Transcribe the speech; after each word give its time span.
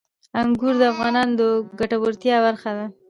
انګور 0.39 0.73
د 0.79 0.83
افغانانو 0.93 1.33
د 1.39 1.41
ګټورتیا 1.79 2.35
برخه 2.45 2.71
ده. 2.77 2.85